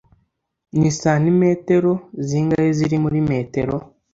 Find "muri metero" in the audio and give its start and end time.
3.03-3.75